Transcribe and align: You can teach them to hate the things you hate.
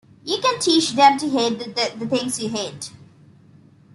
You 0.23 0.41
can 0.41 0.59
teach 0.59 0.93
them 0.93 1.19
to 1.19 1.29
hate 1.29 1.59
the 1.59 2.07
things 2.07 2.39
you 2.41 2.49
hate. 2.49 2.89